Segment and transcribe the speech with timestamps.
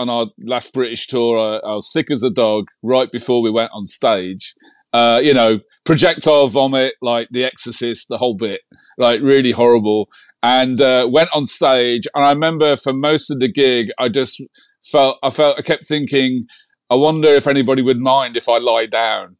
[0.00, 3.50] on our last British tour, I, I was sick as a dog right before we
[3.50, 4.54] went on stage.
[4.94, 8.62] Uh, you know, projectile vomit, like The Exorcist, the whole bit,
[8.96, 10.08] like really horrible.
[10.42, 14.42] And uh, went on stage, and I remember for most of the gig, I just
[14.82, 16.44] felt, I felt, I kept thinking,
[16.88, 19.36] I wonder if anybody would mind if I lie down.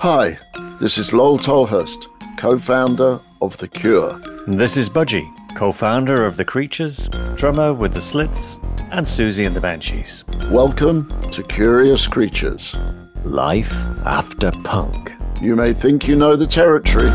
[0.00, 0.38] Hi,
[0.78, 2.06] this is Lol Tolhurst,
[2.38, 4.18] co founder of The Cure.
[4.46, 8.58] This is Budgie, co founder of The Creatures, drummer with The Slits,
[8.92, 10.24] and Siouxsie and the Banshees.
[10.50, 12.76] Welcome to Curious Creatures.
[13.24, 13.72] Life
[14.04, 15.12] after punk.
[15.40, 17.10] You may think you know the territory,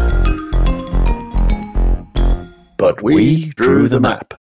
[2.78, 4.34] but we drew the map.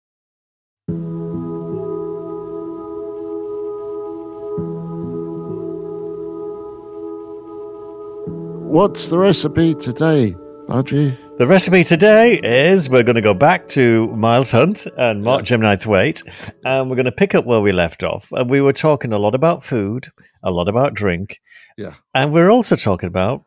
[8.71, 10.37] What's the recipe today,
[10.71, 11.17] Budgie?
[11.39, 15.75] The recipe today is we're going to go back to Miles Hunt and Mark Gemini
[15.75, 16.23] Thwaite,
[16.65, 18.31] and we're going to pick up where we left off.
[18.31, 20.09] And we were talking a lot about food,
[20.45, 21.41] a lot about drink,
[21.77, 21.95] Yeah.
[22.15, 23.43] and we're also talking about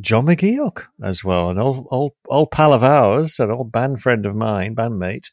[0.00, 4.26] John McGeoch as well, an old, old, old pal of ours, an old band friend
[4.26, 5.30] of mine, bandmate.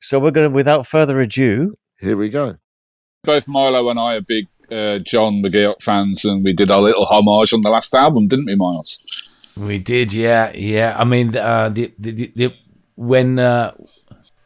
[0.00, 2.56] So we're going to, without further ado, Here we go.
[3.24, 7.04] Both Milo and I are big uh, John McGeoch fans, and we did our little
[7.04, 9.31] homage on the last album, didn't we, Miles?
[9.56, 10.96] We did, yeah, yeah.
[10.98, 12.54] I mean, uh, the, the, the, the
[12.96, 13.74] when uh,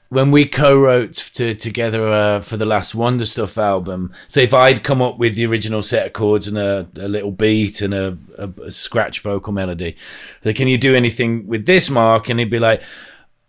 [0.09, 4.13] when we co-wrote to, together uh, for the last Wonder Stuff album.
[4.29, 7.33] So if I'd come up with the original set of chords and a, a little
[7.33, 9.97] beat and a, a, a scratch vocal melody,
[10.45, 12.29] like, can you do anything with this, Mark?
[12.29, 12.83] And he'd be like.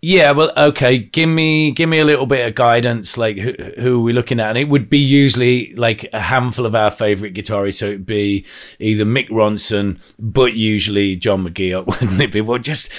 [0.01, 0.99] Yeah, well, okay.
[0.99, 3.17] Give me, give me a little bit of guidance.
[3.17, 4.49] Like, who, who are we looking at?
[4.49, 7.79] And it would be usually like a handful of our favorite guitarists.
[7.79, 8.45] So it'd be
[8.79, 12.41] either Mick Ronson, but usually John McGeoch, wouldn't it be?
[12.41, 12.91] Well, just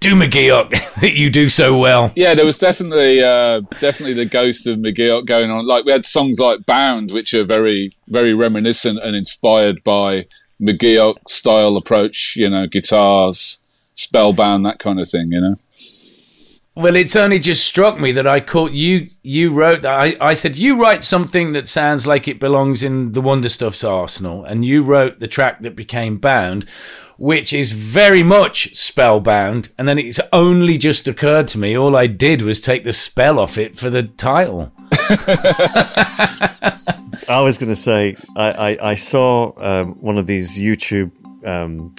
[0.00, 2.10] do McGeoch that you do so well.
[2.16, 5.66] Yeah, there was definitely uh, definitely the ghost of McGeoch going on.
[5.66, 10.26] Like we had songs like "Bound," which are very very reminiscent and inspired by
[10.60, 12.34] McGeoch style approach.
[12.36, 13.62] You know, guitars,
[13.94, 15.32] spellbound, that kind of thing.
[15.32, 15.54] You know.
[16.76, 19.08] Well, it's only just struck me that I caught you.
[19.22, 19.98] You wrote that.
[19.98, 23.82] I, I said you write something that sounds like it belongs in the Wonder Stuff's
[23.82, 26.66] arsenal, and you wrote the track that became Bound,
[27.16, 29.70] which is very much spellbound.
[29.78, 31.78] And then it's only just occurred to me.
[31.78, 34.70] All I did was take the spell off it for the title.
[37.26, 41.10] I was going to say, I, I, I saw um, one of these YouTube,
[41.46, 41.94] um,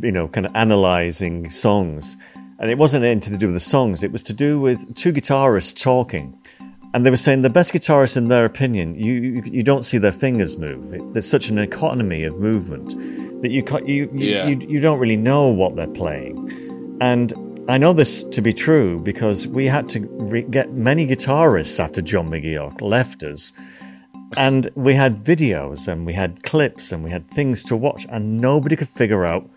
[0.00, 2.16] you know, kind of analyzing songs.
[2.58, 5.12] And it wasn't anything to do with the songs, it was to do with two
[5.12, 6.38] guitarists talking.
[6.94, 9.98] And they were saying the best guitarists, in their opinion, you, you, you don't see
[9.98, 10.94] their fingers move.
[10.94, 12.90] It, there's such an economy of movement
[13.42, 14.46] that you, you, you, Yeah.
[14.46, 16.48] you, you don't really know what they're playing.
[17.02, 17.34] And
[17.68, 22.00] I know this to be true because we had to re- get many guitarists after
[22.00, 23.52] John McGeoch left us.
[24.38, 28.40] And we had videos and we had clips and we had things to watch, and
[28.40, 29.48] nobody could figure out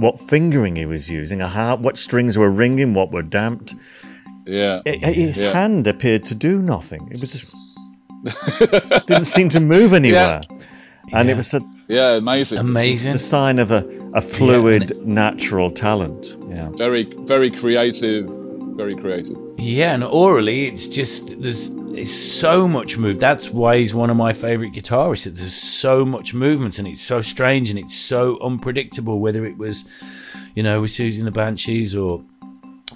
[0.00, 3.74] what fingering he was using, or how, what strings were ringing, what were damped.
[4.46, 4.80] Yeah.
[4.84, 5.52] It, it- his Yeah.
[5.52, 7.08] hand appeared to do nothing.
[7.12, 7.54] It was just
[9.06, 10.40] didn't seem to move anywhere,
[11.12, 11.32] and Yeah.
[11.34, 12.58] it was a, Yeah, amazing.
[12.58, 13.12] Amazing.
[13.12, 13.84] the sign of a,
[14.14, 16.36] a fluid, natural talent.
[16.48, 16.68] Yeah.
[16.76, 18.28] Very, very creative.
[18.76, 19.36] Very creative.
[19.58, 23.18] Yeah, and orally, it's just there's it's so much move.
[23.18, 25.24] That's why he's one of my favorite guitarists.
[25.24, 29.20] There's so much movement, and it's so strange, and it's so unpredictable.
[29.20, 29.86] Whether it was,
[30.54, 32.22] you know, with Siouxsie and the Banshees or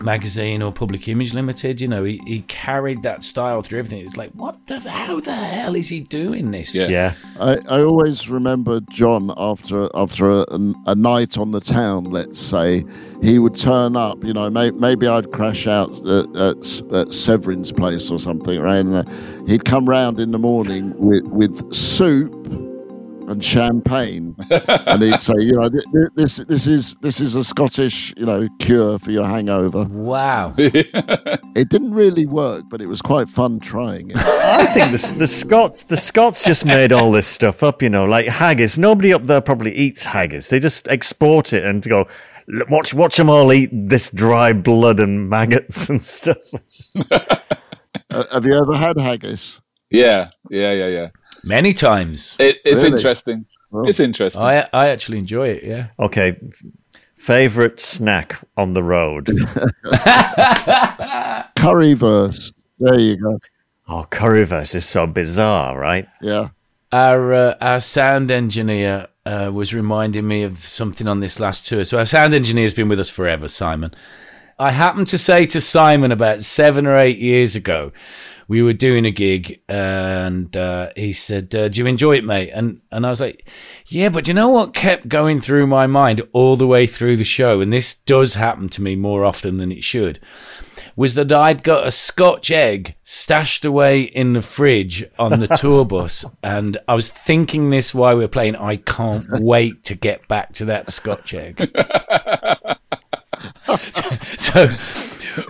[0.00, 4.00] magazine or Public Image Limited, you know, he, he carried that style through everything.
[4.00, 6.74] It's like, what the how the hell is he doing this?
[6.74, 6.88] Yeah.
[6.88, 7.14] Yeah.
[7.38, 10.46] I, I always remember John after after a,
[10.86, 12.84] a night on the town, let's say,
[13.22, 14.22] he would turn up.
[14.24, 18.78] You know, may, maybe I'd crash out at, at, at Severin's place or something, right?
[18.78, 19.04] And uh,
[19.46, 22.32] he'd come round in the morning with with soup
[23.28, 24.34] and champagne,
[24.86, 28.26] and he'd say, you know, "Th- th- this this is this is a Scottish, you
[28.26, 29.84] know, cure for your hangover.
[29.84, 30.52] Wow.
[31.56, 34.16] It didn't really work, but it was quite fun trying it.
[34.16, 38.06] I think the, the Scots the Scots just made all this stuff up, you know,
[38.06, 38.76] like haggis.
[38.76, 40.48] Nobody up there probably eats haggis.
[40.48, 42.06] They just export it and go
[42.68, 46.38] watch watch them all eat this dry blood and maggots and stuff.
[48.10, 49.60] Uh, have you ever had haggis?
[49.94, 51.08] Yeah, yeah, yeah, yeah.
[51.44, 52.36] Many times.
[52.38, 52.96] It, it's Really?
[52.96, 53.44] interesting.
[53.72, 54.42] Well- It's interesting.
[54.42, 55.64] I I actually enjoy it.
[55.72, 55.86] Yeah.
[55.98, 56.36] Okay,
[57.16, 59.26] favorite snack on the road.
[61.56, 62.52] Currywurst.
[62.78, 63.38] There you go.
[63.88, 66.08] Oh, currywurst is so bizarre, right?
[66.22, 66.48] Yeah.
[66.92, 71.84] our uh, our sound engineer uh, was reminding me of something on this last tour.
[71.84, 73.94] So our sound engineer's been with us forever, Simon,
[74.58, 77.92] I happened to say to Simon about seven or eight years ago,
[78.48, 82.50] we were doing a gig and uh, he said, uh, Do you enjoy it, mate?
[82.50, 83.48] And, and I was like,
[83.86, 87.24] Yeah, but you know what kept going through my mind all the way through the
[87.24, 87.60] show?
[87.60, 90.20] And this does happen to me more often than it should.
[90.96, 95.84] Was that I'd got a Scotch egg stashed away in the fridge on the tour
[95.84, 98.54] bus, and I was thinking this while we were playing.
[98.54, 101.68] I can't wait to get back to that Scotch egg.
[104.38, 104.68] so,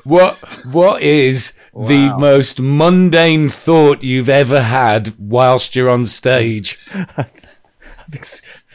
[0.05, 0.37] what
[0.73, 6.79] what is the most mundane thought you've ever had whilst you're on stage?
[6.94, 7.25] I
[8.11, 8.25] think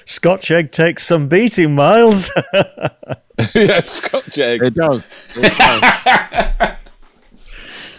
[0.05, 2.31] Scotch egg takes some beating, Miles.
[3.55, 4.61] yeah, Scotch egg.
[4.63, 5.03] It does.
[5.35, 6.75] It does.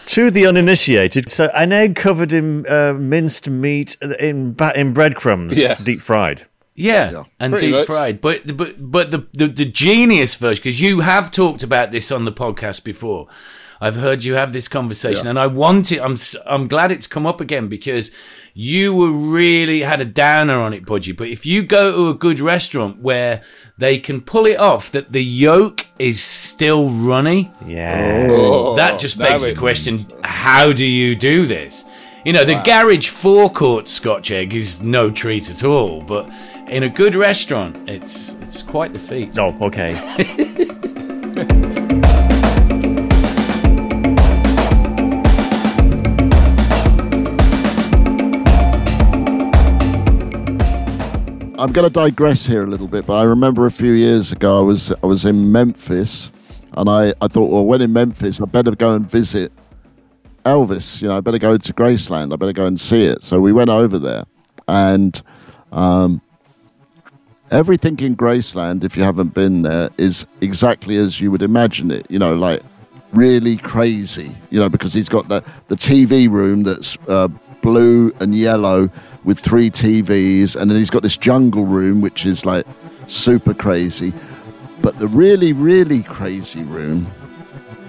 [0.07, 5.57] to the uninitiated, so an egg covered in uh, minced meat in ba- in breadcrumbs,
[5.59, 5.75] Yeah.
[5.75, 6.43] deep fried.
[6.75, 7.23] Yeah, Yeah.
[7.39, 7.85] and Pretty deep much.
[7.87, 8.21] fried.
[8.21, 12.25] But but but the, the the genius version because you have talked about this on
[12.25, 13.27] the podcast before.
[13.83, 15.99] I've heard you have this conversation, and I want it.
[15.99, 18.11] I'm s- I'm glad it's come up again because
[18.53, 21.17] you were really had a downer on it, Budgie.
[21.17, 23.41] But if you go to a good restaurant where
[23.79, 28.27] they can pull it off that the yolk is still runny, Yeah.
[28.29, 31.83] Oh, that just now begs the it- question: How do you do this?
[32.23, 36.29] You know, the garage forecourt Scotch egg is no treat at all, but
[36.67, 39.35] in a good restaurant, it's it's quite the feat.
[39.39, 39.97] Oh, okay.
[51.61, 54.57] I'm going to digress here a little bit, but I remember a few years ago
[54.57, 56.31] I was I was in Memphis,
[56.75, 59.51] and I, I thought, well, when in Memphis, I better go and visit
[60.43, 61.03] Elvis.
[61.03, 62.33] You know, I better go to Graceland.
[62.33, 63.21] I better go and see it.
[63.21, 64.23] So we went over there,
[64.67, 65.21] and
[65.71, 66.19] um,
[67.51, 72.09] everything in Graceland, if you haven't been there, is exactly as you would imagine it.
[72.09, 72.63] You know, like
[73.13, 74.35] really crazy.
[74.49, 77.27] You know, because he's got the the TV room that's uh,
[77.61, 78.89] blue and yellow
[79.23, 82.65] with three TVs, and then he's got this jungle room which is like
[83.07, 84.13] super crazy.
[84.81, 87.11] But the really, really crazy room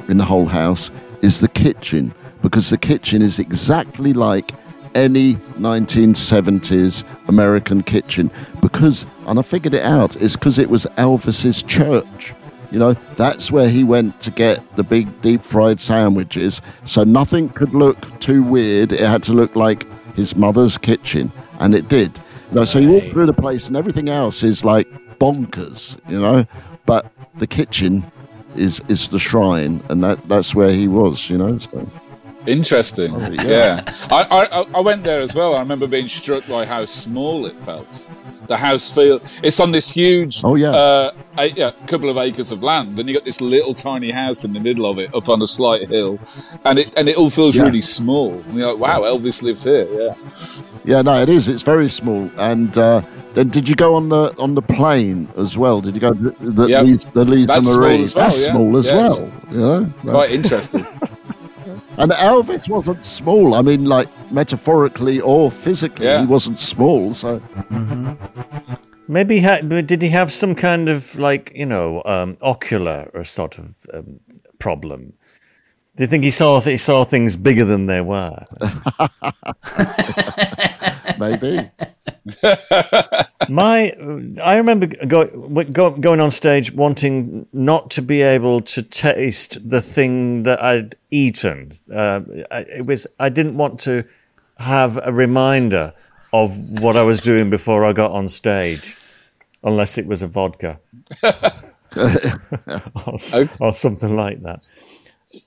[0.08, 0.90] in the whole house
[1.22, 4.52] is the kitchen because the kitchen is exactly like
[4.94, 8.30] any 1970s American kitchen.
[8.60, 12.34] Because and I figured it out it's because it was Elvis's church.
[12.70, 16.60] You know that's where he went to get the big deep fried sandwiches.
[16.84, 18.92] So nothing could look too weird.
[18.92, 22.18] It had to look like his mother's kitchen and it did.
[22.50, 24.88] You know so you walk through the place and everything else is like
[25.18, 26.46] bonkers you know?
[26.86, 28.04] But the kitchen
[28.56, 31.30] is is the shrine, and that that's where he was.
[31.30, 31.90] You know, so
[32.46, 33.14] Interesting.
[33.14, 33.42] Oh, yeah.
[33.86, 33.94] yeah.
[34.10, 34.22] I,
[34.52, 35.54] I I went there as well.
[35.54, 38.10] I remember being struck by how small it felt.
[38.48, 40.70] The house feel it's on this huge Oh, yeah.
[40.72, 42.96] uh a, yeah, couple of acres of land.
[42.96, 45.46] Then you got this little tiny house in the middle of it up on a
[45.46, 46.18] slight hill.
[46.64, 47.64] And it and it all feels Yeah.
[47.64, 48.32] really small.
[48.46, 50.14] And you're like, wow, Elvis lived here, yeah.
[50.84, 51.46] yeah, no, it is.
[51.48, 52.28] It's very small.
[52.38, 53.02] And uh,
[53.34, 55.80] then, did you go on the on the plane as well?
[55.80, 56.84] Did you go to the Yep.
[56.84, 58.02] Leeds, the Leeds That's and small Marie?
[58.02, 58.52] as well, That's yeah.
[58.52, 59.32] small as Yeah, well.
[60.02, 60.84] Know, Quite interesting.
[61.98, 63.54] and Elvis wasn't small.
[63.54, 66.20] I mean, like metaphorically or physically, Yeah.
[66.20, 67.14] he wasn't small.
[67.14, 67.40] So
[69.08, 73.58] Maybe ha- did he have some kind of like you know um, ocular or sort
[73.58, 74.20] of um,
[74.58, 75.12] problem?
[75.96, 78.46] Do you think he saw th- he saw things bigger than they were?
[81.18, 81.70] maybe.
[83.48, 83.92] My,
[84.42, 85.26] I remember go,
[85.64, 90.94] go, going on stage wanting not to be able to taste the thing that I'd
[91.10, 91.72] eaten.
[91.92, 94.04] Uh, I- it was I didn't want to
[94.58, 95.92] have a reminder
[96.32, 98.96] of what I was doing before I got on stage,
[99.64, 100.78] unless it was a vodka
[101.96, 103.14] or,
[103.60, 104.68] or something like that.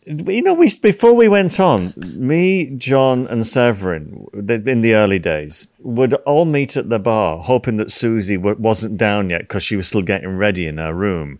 [0.05, 5.67] You know, we before we went on, me, John, and Severin in the early days
[5.79, 9.75] would all meet at the bar, hoping that Siouxsie wa- wasn't down yet because she
[9.75, 11.39] was still getting ready in her room,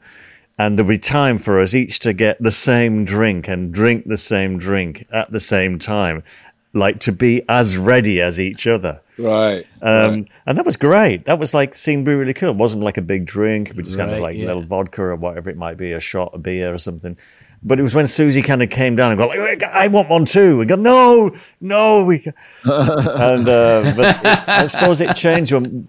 [0.59, 4.17] and there'd be time for us each to get the same drink and drink the
[4.17, 6.21] same drink at the same time,
[6.73, 9.01] like to be as ready as each other.
[9.17, 9.65] right.
[9.81, 10.29] Um, right.
[10.45, 11.25] And that was great.
[11.25, 12.49] That was like seemed really cool.
[12.49, 13.71] It wasn't like a big drink.
[13.75, 14.47] We just kind of Right, like yeah.
[14.47, 17.17] little vodka or whatever it might be, a shot of beer or something.
[17.67, 20.25] But it was when Siouxsie kind of came down and go, like, I want one
[20.25, 20.57] too.
[20.59, 22.19] We go, no, no, we.
[22.19, 22.31] ca-"
[22.65, 25.83] and uh, but it, I suppose it changed when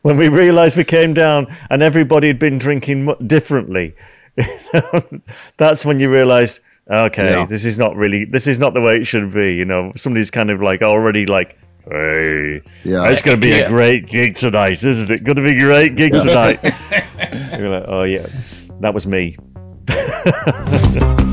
[0.00, 3.94] when we realised we came down and everybody had been drinking differently.
[5.58, 6.60] That's when you realised,
[6.90, 7.44] okay, Yeah.
[7.44, 9.54] this is not really, this is not the way it should be.
[9.54, 11.58] You know, somebody's kind of like already like,
[11.90, 13.08] hey, Yeah.
[13.10, 13.66] it's going to be Yeah.
[13.66, 15.22] a great gig tonight, isn't it?
[15.24, 16.60] Going to be a great gig tonight.
[17.58, 18.26] You're like, oh yeah,
[18.80, 19.36] that was me.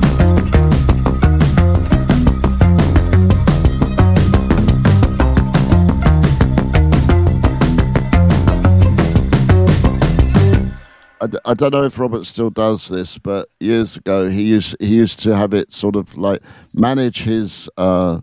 [11.21, 14.77] I, d- I don't know if Robert still does this, but years ago he used
[14.79, 16.41] he used to have it sort of like
[16.73, 18.21] manage his uh,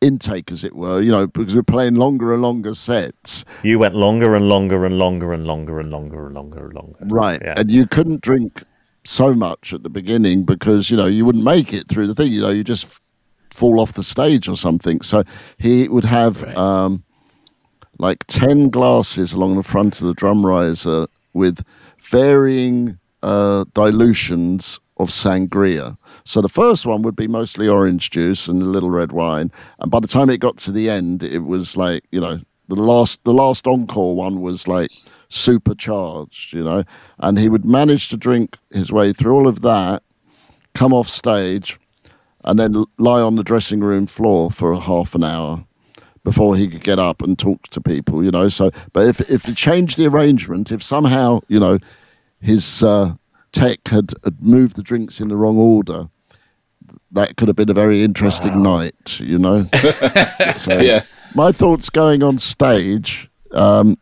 [0.00, 1.00] intake, as it were.
[1.00, 4.96] You know, because we're playing longer and longer sets, You went longer and longer and
[4.96, 6.98] longer and longer and longer and longer and longer.
[7.06, 7.40] right?
[7.44, 7.54] Yeah.
[7.56, 8.62] And you couldn't drink
[9.06, 12.32] so much at the beginning because you know you wouldn't make it through the thing.
[12.32, 13.00] You know, you just
[13.54, 15.00] fall off the stage or something.
[15.00, 15.22] So
[15.58, 16.56] he would have Right.
[16.56, 17.02] um,
[17.98, 21.64] like ten glasses along the front of the drum riser with
[22.02, 25.96] varying uh, dilutions of sangria.
[26.24, 29.90] So the first one would be mostly orange juice and a little red wine, and
[29.90, 33.22] by the time it got to the end, it was like you know the last
[33.24, 34.90] the last encore one was like
[35.28, 36.84] supercharged, you know,
[37.18, 40.02] and he would manage to drink his way through all of that,
[40.74, 41.78] come off stage,
[42.44, 45.64] and then lie on the dressing room floor for a half an hour
[46.24, 48.48] before he could get up and talk to people, you know.
[48.48, 51.78] So, but if if he changed the arrangement, if somehow you know
[52.40, 53.14] his uh,
[53.52, 56.08] tech had, had moved the drinks in the wrong order,
[57.16, 59.64] that could have been a very interesting night, you know.
[60.56, 61.02] So, Yeah.
[61.34, 63.28] my thoughts going on stage.
[63.52, 63.96] Um,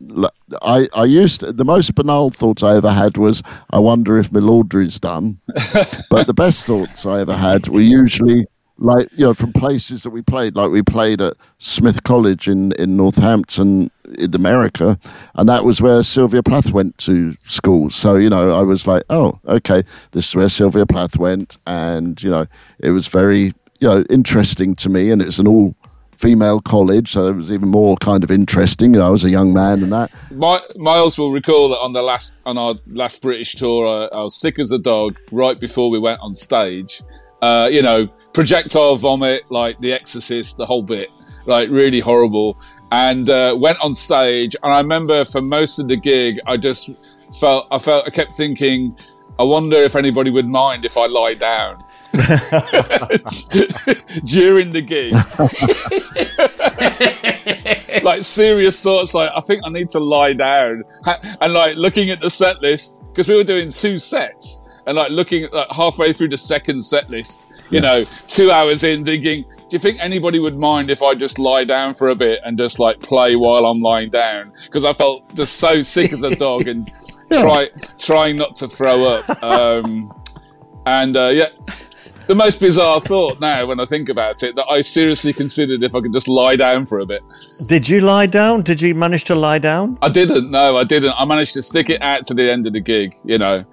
[0.63, 4.33] I I used to, the most banal thoughts I ever had was I wonder if
[4.33, 5.39] my laundry's done.
[6.11, 8.47] but the best thoughts I ever had were usually
[8.79, 10.57] like you know from places that we played.
[10.57, 14.99] Like we played at Smith College in in Northampton in America,
[15.35, 17.91] and that was where Sylvia Plath went to school.
[17.91, 22.23] So you know I was like, oh okay, this is where Sylvia Plath went, and
[22.23, 22.47] you know
[22.81, 25.75] it was very you know interesting to me, and it's an all
[26.17, 28.95] female college, so it was even more kind of interesting.
[28.95, 30.11] You know, I was a young man and that.
[30.31, 34.23] My, Miles will recall that on the last on our last British tour, I, I
[34.23, 37.03] was sick as a dog right before we went on stage.
[37.43, 41.11] Uh, you know, projectile vomit, like The Exorcist, the whole bit,
[41.47, 42.59] like really horrible.
[42.93, 46.91] And uh, went on stage, and I remember for most of the gig, I just
[47.41, 48.97] felt I felt I kept thinking,
[49.39, 51.83] I wonder if anybody would mind if I lie down.
[54.25, 55.13] during the gig.
[58.05, 60.85] like serious thoughts, like I think I need to lie down,
[61.41, 65.11] and like looking at the set list because we were doing two sets, and like
[65.11, 69.43] looking at like halfway through the second set list, you know, two hours in, thinking,
[69.43, 72.59] do you think anybody would mind if I just lie down for a bit and
[72.59, 74.53] just like play while I'm lying down?
[74.65, 76.91] Because I felt just so sick as a dog and
[77.33, 79.43] try trying not to throw up.
[79.43, 80.13] Um,
[80.87, 81.49] and uh, yeah,
[82.27, 85.95] the most bizarre thought now when I think about it that I seriously considered if
[85.95, 87.23] I could just lie down for a bit.
[87.67, 88.63] Did you lie down?
[88.63, 89.99] Did you manage to lie down?
[90.03, 90.51] I didn't.
[90.51, 91.15] No, I didn't.
[91.19, 93.15] I managed to stick it out to the end of the gig.
[93.25, 93.65] You know,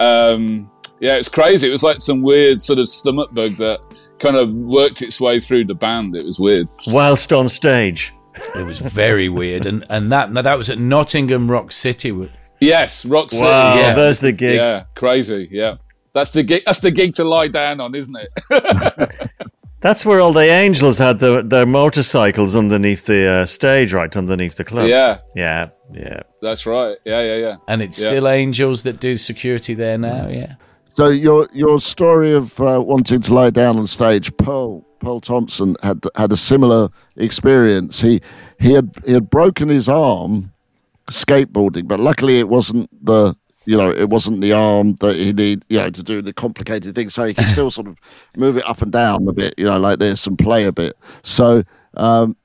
[0.00, 1.68] um, yeah, it's crazy.
[1.68, 3.80] It was like some weird sort of stomach bug that
[4.18, 6.16] kind of worked its way through the band.
[6.16, 6.68] It was weird.
[6.88, 8.12] Whilst on stage.
[8.54, 12.12] It was very weird, and and that now that was at Nottingham Rock City.
[12.60, 13.42] Yes, Rock City.
[13.44, 14.56] Wow, yeah, there's the gig.
[14.56, 15.48] yeah, crazy.
[15.50, 15.78] Yeah,
[16.14, 16.62] that's the gig.
[16.64, 19.30] That's the gig to lie down on, isn't it?
[19.80, 24.56] That's where all the angels had their, their motorcycles underneath the uh, stage, right underneath
[24.56, 24.88] the club.
[24.88, 26.20] yeah, yeah, yeah.
[26.42, 26.96] that's right.
[27.04, 27.56] Yeah, yeah, yeah.
[27.68, 28.08] And it's Yeah.
[28.08, 30.28] still angels that do security there now.
[30.28, 30.54] Yeah.
[30.94, 35.76] So your your story of uh, wanting to lie down on stage, Pearl Pearl Thompson
[35.80, 38.00] had had a similar experience.
[38.00, 38.20] He
[38.58, 40.50] he had he had broken his arm
[41.08, 43.36] skateboarding, but luckily it wasn't the
[43.68, 46.94] you know it wasn't the arm that he need you know to do the complicated
[46.94, 47.10] thing.
[47.10, 47.98] So he could still sort of
[48.36, 50.94] move it up and down a bit, you know, like this and play a bit.
[51.22, 51.62] So.
[51.94, 52.36] Um,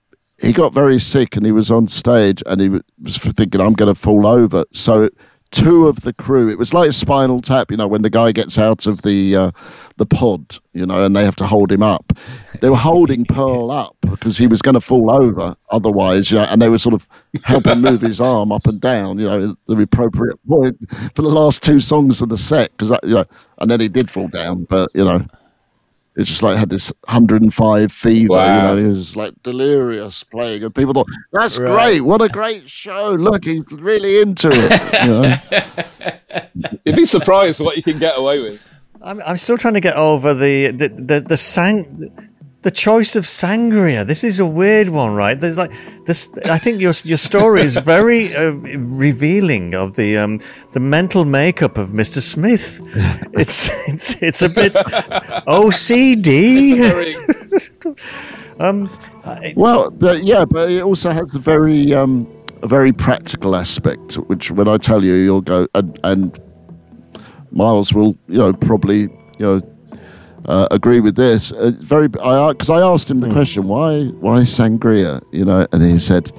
[0.42, 3.94] he got very sick and he was on stage and he was thinking, I'm going
[3.94, 4.66] to fall over.
[4.74, 5.10] So
[5.54, 8.32] two of the crew, it was like a Spinal Tap, you know, when the guy
[8.32, 9.52] gets out of the uh,
[9.98, 12.12] the pod, you know, and they have to hold him up.
[12.60, 16.46] They were holding Pearl up because he was going to fall over otherwise, you know,
[16.50, 17.08] and they were sort of
[17.46, 20.78] helping move his arm up and down, you know, the appropriate point
[21.16, 22.72] for the last two songs of the set.
[22.72, 23.26] Because, you know,
[23.60, 25.26] and then he did fall down, but, you know,
[26.16, 28.56] it just like had this 105 fever, Wow.
[28.56, 31.72] you know, he was like delirious playing, and people thought, "That's Right.
[31.74, 32.02] great!
[32.02, 33.12] What a great show!
[33.18, 35.36] Look, he's really into it." You know?
[36.86, 38.66] You'd be surprised what you can get away with.
[39.02, 41.98] I'm, I'm still trying to get over the the the, the sang
[42.64, 44.06] the choice of sangria.
[44.06, 45.40] This is a weird one, right?
[45.40, 45.72] There's like
[46.06, 46.30] this.
[46.50, 50.40] I think your your story is very uh, revealing of the um,
[50.72, 52.20] the mental makeup of Mr.
[52.20, 52.82] Smith.
[53.34, 54.74] It's it's it's a bit
[55.48, 56.78] OCD.
[56.78, 57.14] Very,
[58.60, 58.90] um,
[59.26, 62.28] I- Well, but yeah, but it also has a very um,
[62.62, 66.40] a very practical aspect, which when I tell you, you'll go and and
[67.52, 69.62] Miles will, you know, probably, you know,
[70.48, 71.52] uh, agree with this.
[71.52, 73.34] Uh, very, because I, I, asked him the Hmm.
[73.34, 75.22] question, why, why sangria?
[75.32, 76.32] You know, and he said,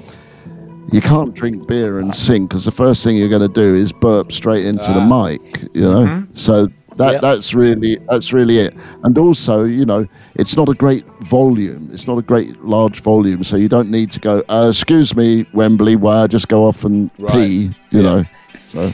[0.92, 3.92] you can't drink beer and sing because the first thing you're going to do is
[3.92, 5.26] burp straight into the Ah.
[5.28, 5.40] mic.
[5.74, 6.68] You know, so
[6.98, 7.22] that Yep.
[7.22, 8.74] that's really that's really it.
[9.02, 10.06] And also, you know,
[10.36, 11.88] it's not a great volume.
[11.92, 14.42] It's not a great large volume, so you don't need to go.
[14.48, 15.96] Uh, Excuse me, Wembley.
[15.96, 17.32] Why I just go off and Right.
[17.34, 17.70] pee?
[17.90, 18.02] You Yeah.
[18.02, 18.24] know,
[18.68, 18.90] so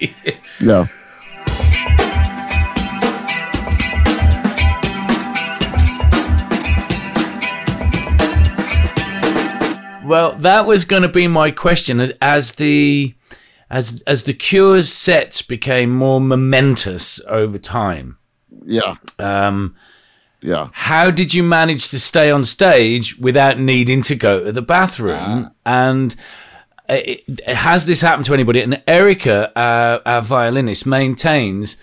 [0.60, 0.86] yeah.
[10.08, 13.14] Well, that was going to be my question as, as the
[13.70, 18.16] as as the Cure's sets became more momentous over time.
[18.64, 19.76] Yeah, Um,
[20.40, 20.68] yeah.
[20.72, 25.50] how did you manage to stay on stage without needing to go to the bathroom?
[25.64, 26.14] And
[26.88, 28.60] uh, it, has this happened to anybody?
[28.62, 31.76] And Erica, uh, our violinist, maintains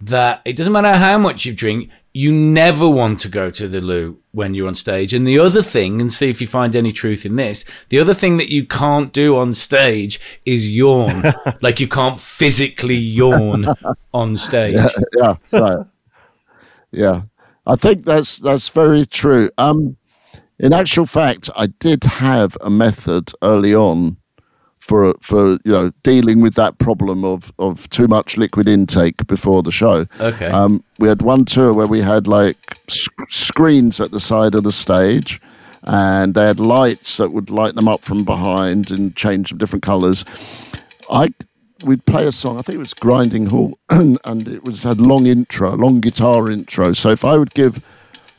[0.00, 3.80] that it doesn't matter how much you drink, you never want to go to the
[3.80, 5.14] loo when you're on stage.
[5.14, 8.14] And the other thing, and see if you find any truth in this, the other
[8.14, 11.22] thing that you can't do on stage is yawn.
[11.62, 13.66] like you can't physically yawn
[14.12, 14.78] on stage.
[15.16, 15.86] yeah, right.
[16.90, 17.22] yeah,
[17.66, 19.50] I think that's that's very true.
[19.58, 19.96] Um,
[20.58, 24.16] in actual fact, I did have a method early on
[24.90, 29.62] for for you know dealing with that problem of of too much liquid intake before
[29.62, 30.04] the show.
[30.18, 30.46] Okay.
[30.46, 34.64] Um, we had one tour where we had like sc- screens at the side of
[34.64, 35.40] the stage,
[35.84, 39.84] and they had lights that would light them up from behind and change them different
[39.84, 40.24] colours.
[41.08, 41.32] I
[41.84, 42.58] we'd play a song.
[42.58, 46.50] I think it was Grinding Halt, and, and it was had long intro, long guitar
[46.50, 46.94] intro.
[46.94, 47.80] So if I would give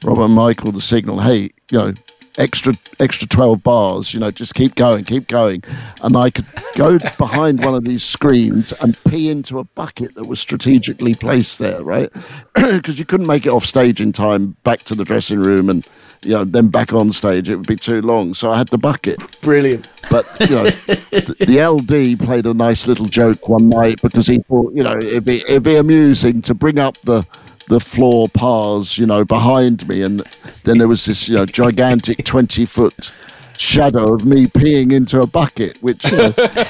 [0.03, 1.93] Robert Michael the signal, hey, you know,
[2.37, 5.63] extra extra twelve bars, you know, just keep going, keep going,
[6.01, 6.45] and I could
[6.75, 11.59] go behind one of these screens and pee into a bucket that was strategically placed
[11.59, 12.09] there, right?
[12.71, 15.87] Because you couldn't make it off stage in time back to the dressing room and.
[16.23, 18.35] You know, then back on stage, it would be too long.
[18.35, 19.17] So I had the bucket.
[19.41, 19.87] Brilliant.
[20.11, 20.63] But you know,
[21.09, 24.99] the, the LD played a nice little joke one night because he thought, you know,
[24.99, 27.25] it'd be it'd be amusing to bring up the
[27.71, 30.21] the floor pars, you know, behind me, and
[30.65, 33.13] then there was this, you know, gigantic twenty foot
[33.57, 36.65] shadow of me peeing into a bucket, which you know, the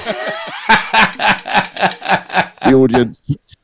[2.72, 3.20] audience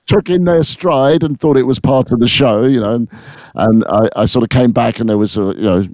[0.06, 3.08] took in their stride and thought it was part of the show, you know, and,
[3.54, 5.84] and I, I sort of came back and there was a, you know,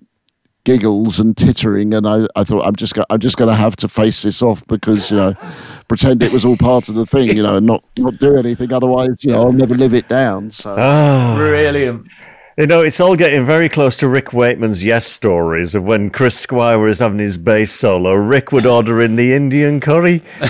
[0.65, 3.77] giggles and tittering, and I, I thought I'm just go- I'm just going to have
[3.77, 5.35] to face this off because you know,
[5.89, 8.73] pretend it was all part of the thing, you know, and not not do anything.
[8.73, 10.51] Otherwise, you know, I'll never live it down.
[10.51, 12.09] So Ah, Brilliant.
[12.57, 16.39] you know, it's all getting very close to Rick Wakeman's Yes stories of when Chris
[16.39, 18.15] Squire was having his bass solo.
[18.15, 20.23] Rick would order in the Indian curry.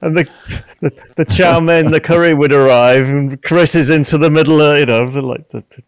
[0.00, 0.28] And the,
[0.80, 4.78] the the chow mein, the curry would arrive, and Chris is into the middle, of,
[4.78, 5.82] you know, the, like the, the-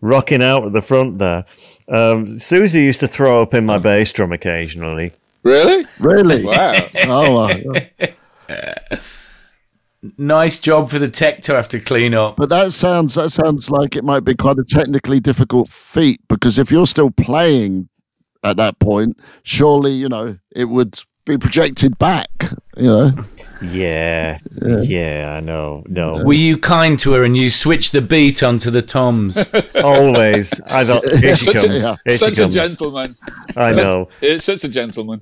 [0.00, 1.44] rocking out at the front there.
[1.88, 5.12] Um, Siouxsie used to throw up in my bass drum occasionally.
[5.42, 5.86] Really?
[6.00, 6.74] really, Wow.
[7.04, 7.48] oh,
[8.48, 8.98] well.
[10.18, 12.36] Nice job for the tech to have to clean up.
[12.36, 16.58] but that sounds that sounds like it might be quite a technically difficult feat because
[16.60, 17.88] if you're still playing
[18.44, 22.28] at that point, surely you know it would be projected back.
[22.76, 23.10] You know,
[23.60, 25.82] Yeah, yeah, I know.
[25.88, 29.38] No, Were you kind to her and you switched the beat onto the toms?
[29.82, 30.58] always.
[30.66, 31.04] I don't.
[31.20, 31.84] Here she Such, comes.
[31.84, 33.16] a, Here she such a gentleman.
[33.56, 34.08] I know.
[34.20, 35.20] It's such a gentleman.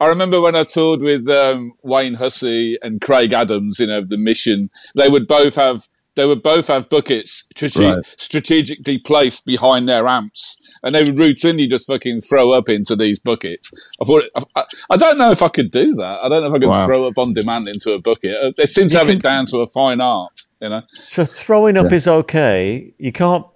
[0.00, 4.18] I remember when I toured with um, Wayne Hussey and Craig Adams, you know, the
[4.18, 4.68] Mission.
[4.96, 8.04] They would both have they would both have buckets strate- Right.
[8.16, 13.18] strategically placed behind their amps, and they would routinely just fucking throw up into these
[13.18, 13.70] buckets.
[14.00, 14.24] I thought
[14.56, 16.20] I, I don't know if I could do that.
[16.22, 16.86] I don't know if I could Wow.
[16.86, 18.36] throw up on demand into a bucket.
[18.38, 20.82] Uh, They seem to have it down to a fine art, you know.
[21.06, 22.92] So throwing up is okay.
[22.98, 23.46] You can't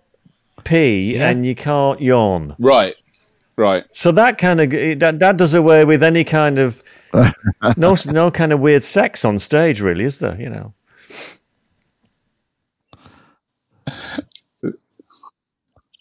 [0.64, 1.30] pee Yeah.
[1.30, 2.56] and you can't yawn.
[2.58, 2.96] Right,
[3.56, 3.84] right.
[3.92, 6.82] So that kind of that, that does away with any kind of
[7.76, 10.36] no no kind of weird sex on stage, really, is there?
[10.40, 10.74] You know.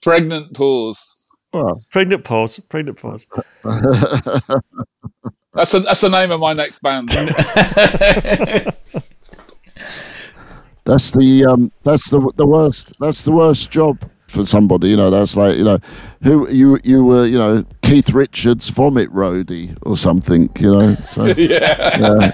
[0.01, 1.37] Pregnant pause.
[1.53, 2.59] well, Pregnant pause.
[2.59, 3.27] Pregnant pause.
[5.57, 7.09] That's a, that's the name of my next band.
[10.85, 12.93] that's the um, that's the the worst.
[12.99, 13.99] That's the worst job
[14.37, 14.89] for somebody.
[14.89, 15.79] You know, that's like you know,
[16.23, 20.49] who you you were you know Keith Richards vomit roadie or something.
[20.59, 22.31] You know, so yeah.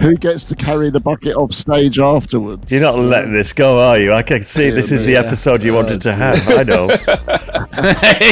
[0.00, 2.70] who gets to carry the bucket off stage afterwards?
[2.70, 4.12] You're not letting this go, are you?
[4.12, 5.20] I can see this is the Yeah.
[5.20, 6.38] episode you wanted to have.
[6.48, 6.88] I know.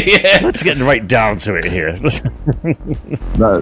[0.04, 0.40] yeah.
[0.42, 1.94] Let's get right down to it here.
[3.38, 3.60] No.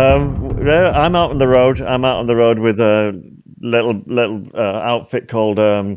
[0.00, 1.80] I'm out on the road.
[1.80, 3.20] I'm out on the road with a
[3.60, 5.96] little little uh, outfit called um,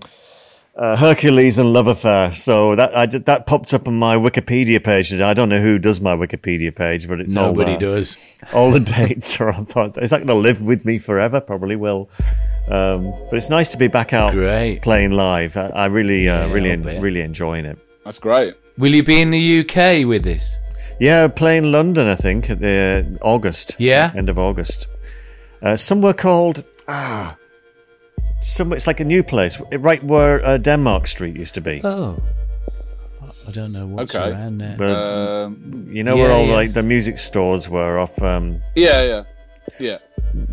[0.75, 2.31] uh, Hercules and Love Affair.
[2.31, 5.13] So that I did, that popped up on my Wikipedia page.
[5.13, 8.37] I don't know who does my Wikipedia page, but it's Nobody all, uh, does.
[8.53, 9.65] all the dates are on.
[9.65, 11.39] thought, Is that going to live with me forever?
[11.39, 12.09] Probably will.
[12.69, 14.81] Um, but it's nice to be back out Great.
[14.81, 15.57] playing live.
[15.57, 17.77] I, I really, uh, Yeah, really, really enjoying it.
[18.05, 18.55] That's great.
[18.77, 20.57] Will you be in the UK with this?
[20.99, 23.75] Yeah, playing London, I think, at the uh, August.
[23.79, 24.11] Yeah?
[24.15, 24.87] end of August.
[25.61, 27.37] Uh, somewhere called ah,
[28.41, 28.73] some.
[28.73, 31.81] It's like a new place, right where uh, Denmark Street used to be.
[31.83, 32.21] Oh.
[33.47, 34.31] I don't know what's Okay.
[34.31, 34.75] around there.
[34.77, 36.53] But Um, you know where all yeah.
[36.55, 38.21] like the music stores were off.
[38.21, 39.23] Um, yeah, yeah,
[39.79, 39.97] yeah.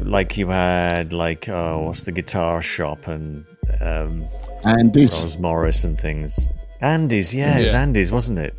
[0.03, 3.44] like you had like oh, what's the guitar shop and
[3.81, 4.24] um,
[4.64, 6.48] And this, Morris and things.
[6.81, 8.55] Andy's, yeah, it was Andy's, wasn't it?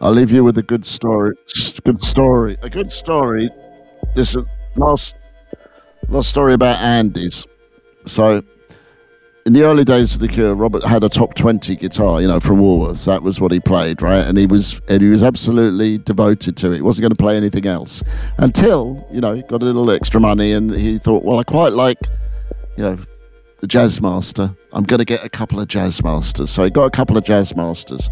[0.00, 1.36] I'll leave you with a good story.
[1.84, 2.56] Good story.
[2.62, 3.50] A good story.
[4.14, 4.44] This is
[4.76, 5.14] last
[6.08, 7.46] last story about Andy's.
[8.06, 8.42] So,
[9.44, 12.40] in the early days of the Cure, Robert had a top twenty guitar, you know,
[12.40, 13.04] from Woolworths.
[13.04, 14.26] That was what he played, right?
[14.26, 16.76] And he was and he was absolutely devoted to it.
[16.76, 18.02] He wasn't going to play anything else
[18.38, 21.74] until you know he got a little extra money, and he thought, well, I quite
[21.74, 21.98] like,
[22.78, 22.98] you know,
[23.60, 24.50] the Jazz Master.
[24.72, 26.50] I'm going to get a couple of Jazz Masters.
[26.50, 28.08] So he got a couple of Jazz Masters.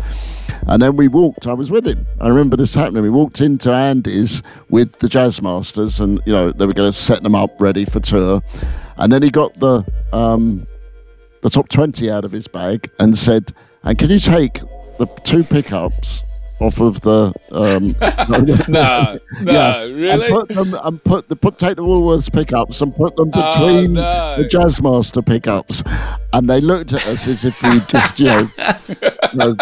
[0.67, 2.07] And then we walked, I was with him.
[2.21, 3.03] I remember this happening.
[3.03, 6.97] We walked into Andy's with the Jazz Masters and, you know, they were going to
[6.97, 8.43] set them up ready for tour.
[8.99, 10.67] And then he got the, um,
[11.43, 13.53] the top 20 out of his bag and said,
[13.85, 14.61] and can you take
[14.99, 16.25] the two pickups
[16.61, 17.95] off of the, um,
[18.69, 20.11] No, no, yeah, really?
[20.13, 23.51] and put them and put the put take the Woolworths pickups and put them Oh,
[23.53, 24.37] between no.
[24.39, 25.83] the Jazzmaster pickups,
[26.33, 28.51] and they looked at us as if we just you know,
[28.99, 29.57] you know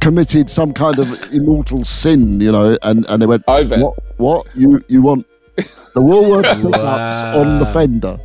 [0.00, 3.80] committed some kind of immortal sin, you know, and and they went, I bet.
[3.80, 8.18] what what you you want the Woolworths pickups on the fender,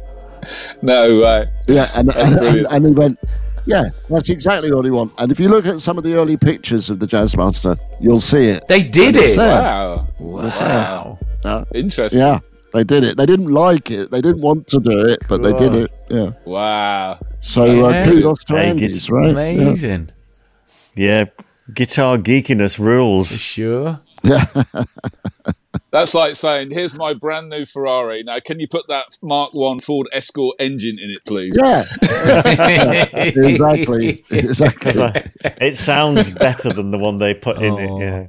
[0.81, 1.47] No way.
[1.67, 3.19] yeah, and and, and, and he went.
[3.67, 5.11] Yeah, that's exactly what he want.
[5.17, 8.47] And if you look at some of the early pictures of the Jazzmaster, you'll see
[8.47, 8.65] it.
[8.67, 9.35] They did it.
[9.35, 9.61] there.
[9.61, 10.07] Wow.
[10.19, 11.19] Wow.
[11.43, 12.19] Uh, Interesting.
[12.21, 12.39] Yeah,
[12.73, 13.17] they did it.
[13.17, 14.09] They didn't like it.
[14.09, 15.91] They didn't want to do it, but they did it.
[16.09, 16.31] Yeah.
[16.45, 17.19] Wow.
[17.41, 19.29] So uh, kudos to Hey, Andy's, it's right?
[19.31, 20.11] Amazing.
[20.95, 21.25] Yeah,
[21.73, 23.37] guitar geekiness rules.
[23.39, 23.99] Sure.
[24.27, 24.83] Yeah.
[25.91, 28.21] That's like saying, "Here's my brand new Ferrari.
[28.21, 31.83] Now, can you put that Mark One Ford Escort engine in it, please?" Yeah.
[33.25, 34.23] exactly.
[34.29, 34.79] Exactly.
[34.79, 34.99] Because
[35.61, 37.89] it sounds better than the one they put in it.
[37.89, 37.99] Oh.
[37.99, 38.27] Yeah.